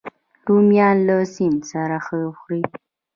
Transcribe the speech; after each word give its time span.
رومیان 0.47 0.97
له 1.07 1.15
سیند 1.33 1.59
سره 1.71 1.97
ښه 2.05 2.19
خوري 2.39 2.63